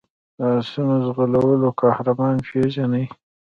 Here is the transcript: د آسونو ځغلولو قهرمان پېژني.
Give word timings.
د 0.37 0.39
آسونو 0.57 0.95
ځغلولو 1.05 1.67
قهرمان 1.81 2.35
پېژني. 2.47 3.05